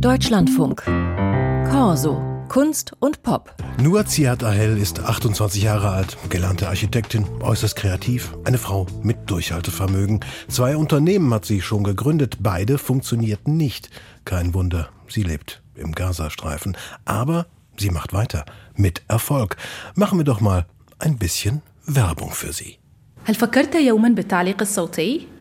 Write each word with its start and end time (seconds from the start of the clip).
Deutschlandfunk. 0.00 0.82
Corso. 1.70 2.20
Kunst 2.48 2.92
und 3.00 3.22
Pop. 3.22 3.54
Nur 3.80 4.04
Ziad 4.06 4.44
Ahel 4.44 4.76
ist 4.76 5.00
28 5.00 5.62
Jahre 5.62 5.90
alt, 5.90 6.16
gelernte 6.28 6.68
Architektin, 6.68 7.26
äußerst 7.40 7.74
kreativ, 7.74 8.36
eine 8.44 8.58
Frau 8.58 8.86
mit 9.02 9.30
Durchhaltevermögen. 9.30 10.20
Zwei 10.48 10.76
Unternehmen 10.76 11.32
hat 11.32 11.46
sie 11.46 11.60
schon 11.60 11.82
gegründet, 11.82 12.36
beide 12.40 12.78
funktionierten 12.78 13.56
nicht. 13.56 13.90
Kein 14.24 14.52
Wunder, 14.54 14.90
sie 15.08 15.22
lebt 15.22 15.62
im 15.74 15.92
Gazastreifen. 15.92 16.76
Aber 17.06 17.46
sie 17.78 17.90
macht 17.90 18.12
weiter, 18.12 18.44
mit 18.74 19.02
Erfolg. 19.08 19.56
Machen 19.94 20.18
wir 20.18 20.24
doch 20.24 20.40
mal 20.40 20.66
ein 20.98 21.16
bisschen 21.16 21.62
Werbung 21.86 22.32
für 22.32 22.52
sie. 22.52 22.78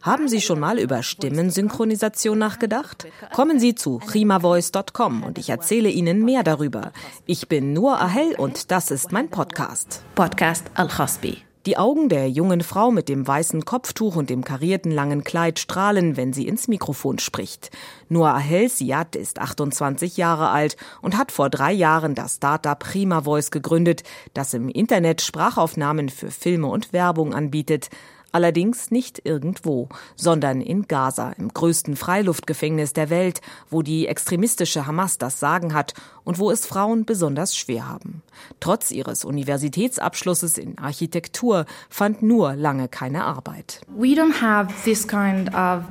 Haben 0.00 0.26
Sie 0.28 0.40
schon 0.40 0.58
mal 0.58 0.78
über 0.78 1.02
Stimmensynchronisation 1.02 2.38
nachgedacht? 2.38 3.06
Kommen 3.32 3.60
Sie 3.60 3.74
zu 3.74 4.00
rimavoice.com 4.12 5.22
und 5.22 5.36
ich 5.36 5.50
erzähle 5.50 5.90
Ihnen 5.90 6.24
mehr 6.24 6.42
darüber. 6.42 6.92
Ich 7.26 7.46
bin 7.46 7.74
Nur 7.74 8.00
Ahel 8.00 8.36
und 8.36 8.70
das 8.70 8.90
ist 8.90 9.12
mein 9.12 9.28
Podcast. 9.28 10.02
Podcast 10.14 10.64
Al-Khasbi. 10.74 11.53
Die 11.66 11.78
Augen 11.78 12.10
der 12.10 12.28
jungen 12.28 12.60
Frau 12.60 12.90
mit 12.90 13.08
dem 13.08 13.26
weißen 13.26 13.64
Kopftuch 13.64 14.16
und 14.16 14.28
dem 14.28 14.44
karierten 14.44 14.90
langen 14.90 15.24
Kleid 15.24 15.58
strahlen, 15.58 16.14
wenn 16.18 16.34
sie 16.34 16.46
ins 16.46 16.68
Mikrofon 16.68 17.18
spricht. 17.18 17.70
Noah 18.10 18.34
Ahel 18.34 18.68
Siad 18.68 19.16
ist 19.16 19.38
28 19.38 20.18
Jahre 20.18 20.50
alt 20.50 20.76
und 21.00 21.16
hat 21.16 21.32
vor 21.32 21.48
drei 21.48 21.72
Jahren 21.72 22.14
das 22.14 22.34
Startup 22.34 22.78
Prima 22.78 23.22
Voice 23.22 23.50
gegründet, 23.50 24.02
das 24.34 24.52
im 24.52 24.68
Internet 24.68 25.22
Sprachaufnahmen 25.22 26.10
für 26.10 26.30
Filme 26.30 26.66
und 26.66 26.92
Werbung 26.92 27.32
anbietet. 27.32 27.88
Allerdings 28.34 28.90
nicht 28.90 29.20
irgendwo, 29.22 29.88
sondern 30.16 30.60
in 30.60 30.88
Gaza, 30.88 31.30
im 31.38 31.54
größten 31.54 31.94
Freiluftgefängnis 31.94 32.92
der 32.92 33.08
Welt, 33.08 33.40
wo 33.70 33.82
die 33.82 34.08
extremistische 34.08 34.88
Hamas 34.88 35.18
das 35.18 35.38
Sagen 35.38 35.72
hat 35.72 35.94
und 36.24 36.40
wo 36.40 36.50
es 36.50 36.66
Frauen 36.66 37.04
besonders 37.04 37.56
schwer 37.56 37.88
haben. 37.88 38.24
Trotz 38.58 38.90
ihres 38.90 39.24
Universitätsabschlusses 39.24 40.58
in 40.58 40.78
Architektur 40.78 41.64
fand 41.88 42.24
Nur 42.24 42.56
lange 42.56 42.88
keine 42.88 43.24
Arbeit. 43.24 43.82
Kind 45.06 45.54
of 45.54 45.84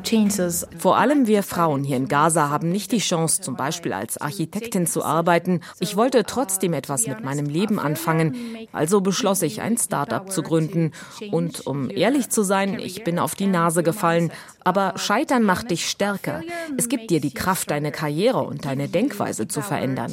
Vor 0.77 0.97
allem 0.97 1.27
wir 1.27 1.43
Frauen 1.43 1.85
hier 1.85 1.95
in 1.95 2.09
Gaza 2.09 2.49
haben 2.49 2.69
nicht 2.69 2.91
die 2.91 2.97
Chance, 2.97 3.41
zum 3.41 3.55
Beispiel 3.55 3.93
als 3.93 4.17
Architektin 4.17 4.85
zu 4.85 5.01
arbeiten. 5.05 5.61
Ich 5.79 5.95
wollte 5.95 6.25
trotzdem 6.25 6.73
etwas 6.73 7.07
mit 7.07 7.23
meinem 7.23 7.45
Leben 7.45 7.79
anfangen, 7.79 8.35
also 8.73 8.99
beschloss 8.99 9.41
ich, 9.43 9.61
ein 9.61 9.77
Start-up 9.77 10.29
zu 10.29 10.43
gründen. 10.43 10.91
Und 11.31 11.65
um 11.65 11.89
ehrlich 11.89 12.32
zu 12.33 12.43
sein, 12.43 12.79
ich 12.79 13.03
bin 13.03 13.19
auf 13.19 13.35
die 13.35 13.47
Nase 13.47 13.83
gefallen. 13.83 14.31
Aber 14.63 14.93
Scheitern 14.97 15.43
macht 15.43 15.71
dich 15.71 15.89
stärker. 15.89 16.41
Es 16.77 16.89
gibt 16.89 17.09
dir 17.09 17.21
die 17.21 17.33
Kraft, 17.33 17.71
deine 17.71 17.91
Karriere 17.91 18.39
und 18.39 18.65
deine 18.65 18.87
Denkweise 18.87 19.47
zu 19.47 19.61
verändern. 19.61 20.11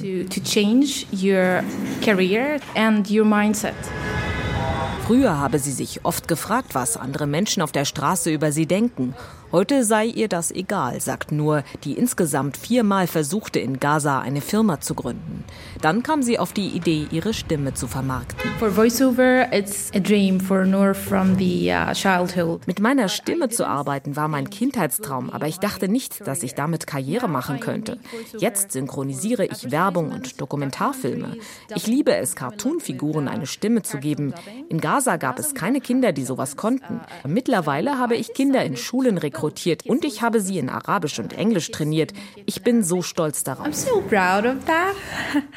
Früher 5.06 5.38
habe 5.38 5.58
sie 5.58 5.72
sich 5.72 6.04
oft 6.04 6.28
gefragt, 6.28 6.74
was 6.74 6.96
andere 6.96 7.26
Menschen 7.26 7.62
auf 7.62 7.72
der 7.72 7.84
Straße 7.84 8.30
über 8.30 8.52
sie 8.52 8.66
denken. 8.66 9.14
Heute 9.52 9.82
sei 9.82 10.06
ihr 10.06 10.28
das 10.28 10.52
egal, 10.52 11.00
sagt 11.00 11.32
nur, 11.32 11.64
die 11.82 11.94
insgesamt 11.94 12.56
viermal 12.56 13.08
versuchte 13.08 13.58
in 13.58 13.80
Gaza 13.80 14.20
eine 14.20 14.42
Firma 14.42 14.80
zu 14.80 14.94
gründen. 14.94 15.42
Dann 15.80 16.04
kam 16.04 16.22
sie 16.22 16.38
auf 16.38 16.52
die 16.52 16.68
Idee, 16.68 17.08
ihre 17.10 17.34
Stimme 17.34 17.74
zu 17.74 17.88
vermarkten. 17.88 18.48
For 18.60 18.76
voiceover, 18.76 19.52
it's 19.52 19.90
a 19.92 19.98
dream 19.98 20.38
for 20.38 20.64
Noor 20.64 20.94
from 20.94 21.36
the 21.36 21.68
uh, 21.72 21.92
childhood. 21.94 22.64
Mit 22.68 22.78
meiner 22.78 23.08
Stimme 23.08 23.48
zu 23.48 23.66
arbeiten 23.66 24.14
war 24.14 24.28
mein 24.28 24.50
Kindheitstraum, 24.50 25.30
aber 25.30 25.48
ich 25.48 25.58
dachte 25.58 25.88
nicht, 25.88 26.24
dass 26.28 26.44
ich 26.44 26.54
damit 26.54 26.86
Karriere 26.86 27.26
machen 27.26 27.58
könnte. 27.58 27.98
Jetzt 28.38 28.70
synchronisiere 28.70 29.46
ich 29.46 29.72
Werbung 29.72 30.12
und 30.12 30.40
Dokumentarfilme. 30.40 31.36
Ich 31.74 31.88
liebe 31.88 32.14
es, 32.14 32.36
Cartoonfiguren 32.36 33.26
eine 33.26 33.46
Stimme 33.46 33.82
zu 33.82 33.98
geben. 33.98 34.32
In 34.68 34.80
Gaza 34.80 35.16
gab 35.16 35.40
es 35.40 35.54
keine 35.54 35.80
Kinder, 35.80 36.12
die 36.12 36.24
sowas 36.24 36.56
konnten. 36.56 37.00
Mittlerweile 37.26 37.98
habe 37.98 38.14
ich 38.14 38.32
Kinder 38.32 38.62
in 38.62 38.76
Schulen 38.76 39.18
rekrutiert 39.18 39.39
rekrutiert 39.40 39.86
und 39.86 40.04
ich 40.04 40.22
habe 40.22 40.40
sie 40.40 40.58
in 40.58 40.68
Arabisch 40.68 41.18
und 41.18 41.32
Englisch 41.32 41.70
trainiert. 41.70 42.12
Ich 42.46 42.62
bin 42.62 42.82
so 42.82 43.02
stolz 43.02 43.42
darauf. 43.42 43.66
I'm 43.66 43.72
so 43.72 44.00
proud 44.02 44.44
of 44.44 44.64
that. 44.66 44.94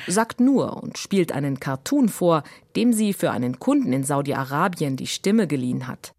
Sagt 0.07 0.39
Nur 0.39 0.81
und 0.81 0.97
spielt 0.97 1.31
einen 1.31 1.59
Cartoon 1.59 2.09
vor, 2.09 2.43
dem 2.75 2.93
sie 2.93 3.13
für 3.13 3.31
einen 3.31 3.59
Kunden 3.59 3.93
in 3.93 4.03
Saudi-Arabien 4.03 4.95
die 4.95 5.07
Stimme 5.07 5.47
geliehen 5.47 5.87
hat. 5.87 6.13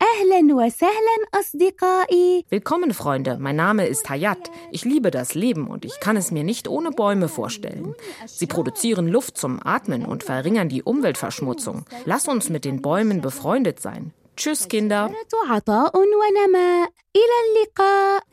Willkommen, 2.49 2.95
Freunde. 2.95 3.39
Mein 3.41 3.57
Name 3.57 3.87
ist 3.87 4.09
Hayat. 4.09 4.51
Ich 4.71 4.85
liebe 4.85 5.11
das 5.11 5.35
Leben 5.35 5.67
und 5.67 5.85
ich 5.85 5.99
kann 6.01 6.17
es 6.17 6.31
mir 6.31 6.45
nicht 6.45 6.69
ohne 6.69 6.91
Bäume 6.91 7.29
vorstellen. 7.29 7.95
Sie 8.27 8.47
produzieren 8.47 9.09
Luft 9.09 9.37
zum 9.39 9.61
Atmen 9.65 10.05
und 10.05 10.23
verringern 10.23 10.69
die 10.69 10.83
Umweltverschmutzung. 10.83 11.87
Lass 12.05 12.29
uns 12.29 12.51
mit 12.51 12.65
den 12.65 12.83
Bäumen 12.83 13.21
befreundet 13.21 13.81
sein. 13.81 14.13
Tschüss, 14.37 14.69
Kinder. 14.69 15.11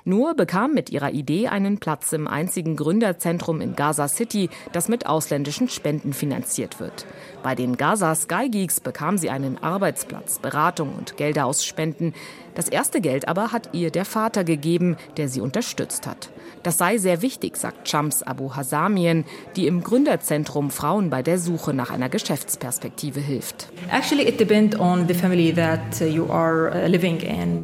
Nur 0.03 0.34
bekam 0.34 0.74
mit 0.74 0.90
ihrer 0.90 1.12
Idee 1.12 1.47
einen 1.47 1.78
Platz 1.78 2.12
im 2.14 2.28
einzigen 2.28 2.75
Gründerzentrum 2.75 3.62
in 3.62 3.75
Gaza 3.75 4.08
City, 4.08 4.50
das 4.72 4.90
mit 4.90 5.06
ausländischen 5.06 5.69
Spenden 5.69 6.14
finanziert 6.14 6.80
wird. 6.80 7.06
Bei 7.44 7.53
den 7.53 7.78
Gaza 7.78 8.16
Sky 8.16 8.50
Geeks 8.50 8.80
bekam 8.80 9.19
sie 9.19 9.30
einen 9.30 9.59
Arbeitsplatz, 9.59 10.40
Beratung 10.40 10.96
und 10.97 11.18
Gelder 11.18 11.46
aus 11.46 11.64
Spenden. 11.64 12.14
Das 12.56 12.68
erste 12.68 13.02
Geld 13.02 13.28
aber 13.28 13.52
hat 13.52 13.69
ihr 13.74 13.92
der 13.92 14.06
Vater 14.06 14.44
gegeben, 14.44 14.98
der 15.18 15.30
sie 15.30 15.42
unterstützt 15.42 16.08
hat. 16.08 16.31
Das 16.63 16.78
sei 16.78 16.98
sehr 16.98 17.22
wichtig, 17.22 17.58
sagt 17.58 17.88
Chams 17.88 18.24
Abu 18.24 18.56
Hasamien, 18.56 19.25
die 19.56 19.68
im 19.68 19.84
Gründerzentrum 19.84 20.69
Frauen 20.69 21.09
bei 21.09 21.24
der 21.24 21.40
Suche 21.40 21.74
nach 21.74 21.90
einer 21.90 22.09
Geschäftsperspektive 22.09 23.19
hilft. 23.19 23.69
Uh. 23.72 23.92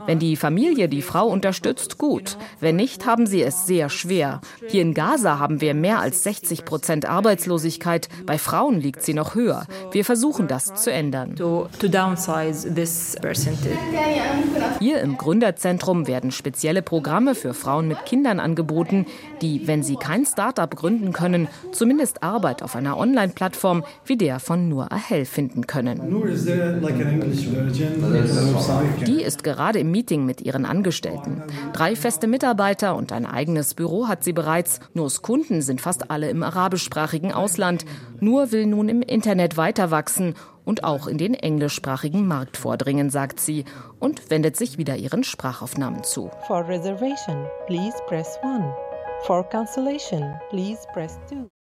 Wenn 0.06 0.20
die 0.20 0.36
Familie 0.36 0.90
die 0.90 1.02
Frau 1.08 1.28
unterstützt, 1.28 1.98
gut. 1.98 2.38
Wenn 2.60 2.76
nicht, 2.76 3.06
haben 3.06 3.28
sie 3.28 3.42
es 3.42 3.66
sehr 3.66 3.90
schwer. 3.90 4.42
Hier 4.68 4.82
in 4.82 4.94
Gaza 4.94 5.40
haben 5.40 5.62
wir 5.62 5.74
mehr 5.74 6.00
als 6.00 6.24
60 6.24 6.66
Prozent 6.66 7.06
Arbeitslosigkeit. 7.06 8.10
Bei 8.26 8.38
Frauen 8.38 8.82
liegt 8.82 9.02
sie 9.02 9.14
noch 9.14 9.34
höher. 9.34 9.66
Wir 9.92 10.04
versuchen 10.04 10.50
das 10.50 10.76
zu 10.76 10.92
ändern. 10.92 11.36
Hier 14.80 15.00
im 15.00 15.18
Gründerzentrum 15.18 16.08
werden 16.08 16.32
spezielle 16.32 16.82
Programme 16.82 17.36
für 17.36 17.54
Frauen 17.54 17.88
mit 17.88 18.06
Kindern 18.06 18.42
angeboten, 18.42 19.06
die, 19.42 19.66
wenn 19.66 19.84
sie 19.84 19.96
kein 19.96 20.26
Start-up 20.26 20.76
gründen 20.76 21.14
können, 21.14 21.48
zumindest 21.72 22.22
Arbeit 22.22 22.62
auf 22.62 22.76
einer 22.76 22.98
Online-Plattform 22.98 23.86
wie 24.06 24.18
der 24.18 24.42
von 24.42 24.68
Nur 24.68 24.92
Ahel 24.92 25.24
finden 25.24 25.68
können. 25.68 26.02
Die 29.06 29.22
ist 29.22 29.44
gerade 29.44 29.80
im 29.80 29.92
Meeting 29.92 30.26
mit 30.26 30.42
ihren 30.42 30.66
Angestellten. 30.98 31.44
Drei 31.74 31.96
feste 31.96 32.28
Mitarbeiter 32.28 32.96
und 32.96 33.12
ein 33.12 33.26
eigenes 33.26 33.74
Büro 33.74 34.08
hat 34.08 34.24
sie 34.24 34.34
bereits. 34.34 34.80
Nurs 34.94 35.22
Kunden 35.22 35.62
sind 35.62 35.82
fast 35.82 36.10
alle 36.10 36.30
im 36.30 36.42
arabischsprachigen 36.44 37.32
Ausland. 37.32 37.86
Nur 38.20 38.52
will 38.52 38.66
nun 38.66 38.90
im 38.90 39.02
Internet 39.02 39.58
weiter 39.58 39.92
wachsen 39.92 40.34
und 40.66 40.84
auch 40.84 41.08
in 41.08 41.18
den 41.18 41.34
englischsprachigen 41.34 42.26
Markt 42.28 42.58
vordringen, 42.58 43.10
sagt 43.10 43.40
sie 43.40 43.66
und 44.00 44.30
wendet 44.32 44.58
sich 44.58 44.78
wieder 44.78 44.96
ihren 44.96 45.24
Sprachaufnahmen 45.24 46.04
zu. 46.04 46.32
For 46.48 46.68
reservation, 46.68 47.46
please 47.68 47.96
press 48.08 48.40
1. 48.42 48.64
For 49.26 49.48
cancellation, 49.48 50.34
please 50.50 50.80
press 50.94 51.20
2. 51.30 51.48